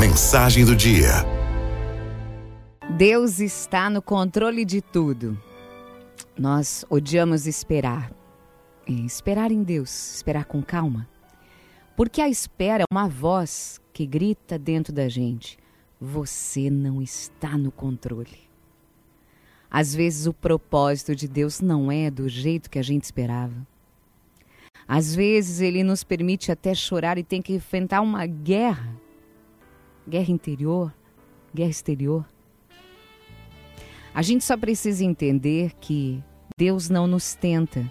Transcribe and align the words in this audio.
Mensagem 0.00 0.64
do 0.64 0.74
dia. 0.74 1.10
Deus 2.96 3.38
está 3.38 3.90
no 3.90 4.00
controle 4.00 4.64
de 4.64 4.80
tudo. 4.80 5.38
Nós 6.38 6.86
odiamos 6.88 7.46
esperar. 7.46 8.10
E 8.88 9.04
esperar 9.04 9.52
em 9.52 9.62
Deus, 9.62 10.14
esperar 10.14 10.46
com 10.46 10.62
calma. 10.62 11.06
Porque 11.94 12.22
a 12.22 12.30
espera 12.30 12.84
é 12.84 12.86
uma 12.90 13.08
voz 13.08 13.78
que 13.92 14.06
grita 14.06 14.58
dentro 14.58 14.90
da 14.90 15.06
gente: 15.06 15.58
você 16.00 16.70
não 16.70 17.02
está 17.02 17.58
no 17.58 17.70
controle. 17.70 18.48
Às 19.70 19.94
vezes 19.94 20.26
o 20.26 20.32
propósito 20.32 21.14
de 21.14 21.28
Deus 21.28 21.60
não 21.60 21.92
é 21.92 22.10
do 22.10 22.26
jeito 22.26 22.70
que 22.70 22.78
a 22.78 22.82
gente 22.82 23.04
esperava. 23.04 23.66
Às 24.88 25.14
vezes 25.14 25.60
ele 25.60 25.84
nos 25.84 26.02
permite 26.02 26.50
até 26.50 26.74
chorar 26.74 27.18
e 27.18 27.22
tem 27.22 27.42
que 27.42 27.52
enfrentar 27.52 28.00
uma 28.00 28.24
guerra. 28.24 28.89
Guerra 30.08 30.30
interior, 30.30 30.94
guerra 31.54 31.70
exterior. 31.70 32.26
A 34.12 34.22
gente 34.22 34.44
só 34.44 34.56
precisa 34.56 35.04
entender 35.04 35.72
que 35.80 36.22
Deus 36.56 36.90
não 36.90 37.06
nos 37.06 37.34
tenta, 37.34 37.90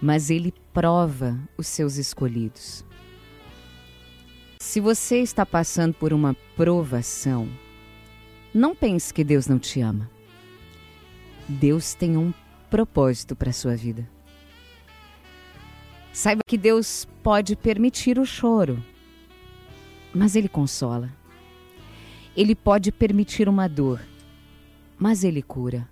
mas 0.00 0.30
ele 0.30 0.54
prova 0.72 1.38
os 1.58 1.66
seus 1.66 1.96
escolhidos. 1.96 2.84
Se 4.60 4.80
você 4.80 5.18
está 5.18 5.44
passando 5.44 5.94
por 5.94 6.12
uma 6.12 6.34
provação, 6.56 7.48
não 8.54 8.74
pense 8.74 9.12
que 9.12 9.24
Deus 9.24 9.46
não 9.46 9.58
te 9.58 9.80
ama. 9.80 10.08
Deus 11.48 11.94
tem 11.94 12.16
um 12.16 12.32
propósito 12.70 13.34
para 13.34 13.50
a 13.50 13.52
sua 13.52 13.74
vida. 13.74 14.08
Saiba 16.12 16.42
que 16.46 16.56
Deus 16.58 17.06
pode 17.22 17.56
permitir 17.56 18.18
o 18.18 18.24
choro, 18.24 18.82
mas 20.14 20.36
Ele 20.36 20.48
consola. 20.48 21.10
Ele 22.40 22.54
pode 22.54 22.90
permitir 22.90 23.50
uma 23.50 23.68
dor, 23.68 24.00
mas 24.98 25.24
Ele 25.24 25.42
cura. 25.42 25.86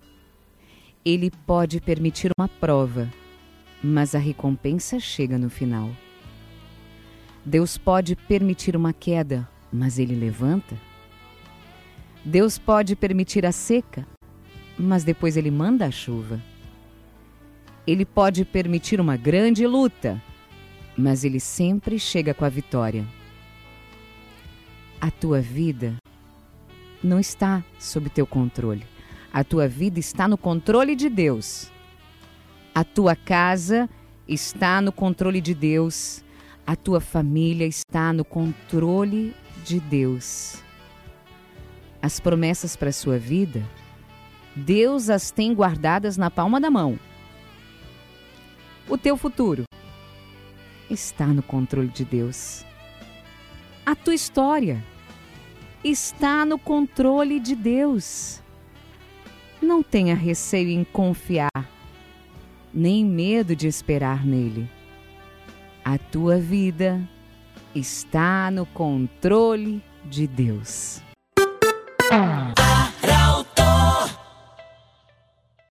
Ele 1.05 1.31
pode 1.31 1.79
permitir 1.79 2.31
uma 2.39 2.49
prova, 2.49 3.07
mas 3.85 4.15
a 4.15 4.19
recompensa 4.19 4.99
chega 4.99 5.37
no 5.37 5.51
final. 5.51 5.91
Deus 7.45 7.77
pode 7.77 8.17
permitir 8.17 8.75
uma 8.77 8.95
queda, 8.95 9.47
mas 9.71 9.99
Ele 9.99 10.15
levanta. 10.15 10.75
Deus 12.25 12.57
pode 12.57 12.97
permitir 12.97 13.45
a 13.45 13.53
seca, 13.53 14.09
mas 14.79 15.05
depois 15.05 15.37
Ele 15.37 15.51
manda 15.51 15.85
a 15.85 15.91
chuva. 15.91 16.43
Ele 17.87 18.07
pode 18.07 18.47
permitir 18.47 19.03
uma 19.03 19.19
grande 19.19 19.67
luta, 19.67 20.19
mas 20.97 21.25
ele 21.25 21.41
sempre 21.41 21.99
chega 21.99 22.33
com 22.33 22.47
a 22.47 22.49
vitória. 22.49 23.07
A 24.99 25.11
tua 25.11 25.43
vida 25.43 25.95
não 27.03 27.19
está 27.19 27.63
sob 27.79 28.09
teu 28.11 28.27
controle. 28.27 28.87
A 29.33 29.45
tua 29.45 29.69
vida 29.69 29.99
está 30.01 30.27
no 30.27 30.39
controle 30.39 30.97
de 30.97 31.09
Deus. 31.09 31.71
A 32.75 32.83
tua 32.85 33.15
casa 33.15 33.89
está 34.27 34.81
no 34.81 34.93
controle 34.93 35.41
de 35.41 35.55
Deus. 35.55 36.25
A 36.67 36.77
tua 36.77 37.01
família 37.01 37.67
está 37.67 38.13
no 38.13 38.25
controle 38.25 39.35
de 39.65 39.81
Deus. 39.81 40.63
As 42.01 42.21
promessas 42.21 42.77
para 42.77 42.91
a 42.91 42.93
sua 42.93 43.19
vida, 43.19 43.63
Deus 44.55 45.11
as 45.11 45.31
tem 45.31 45.53
guardadas 45.53 46.17
na 46.17 46.31
palma 46.31 46.61
da 46.61 46.71
mão. 46.71 46.99
O 48.89 48.97
teu 48.97 49.17
futuro 49.17 49.65
está 50.91 51.27
no 51.27 51.43
controle 51.43 51.89
de 51.89 52.05
Deus. 52.05 52.65
A 53.85 53.95
tua 53.95 54.15
história 54.15 54.83
está 55.83 56.45
no 56.45 56.59
controle 56.59 57.39
de 57.39 57.55
Deus. 57.55 58.43
Não 59.61 59.83
tenha 59.83 60.15
receio 60.15 60.71
em 60.71 60.85
confiar, 60.85 61.51
nem 62.73 63.05
medo 63.05 63.55
de 63.57 63.67
esperar 63.67 64.25
nele. 64.25 64.69
A 65.85 65.99
tua 65.99 66.39
vida 66.39 67.01
está 67.75 68.51
no 68.51 68.67
controle 68.67 69.83
de 70.05 70.27
Deus. 70.27 71.03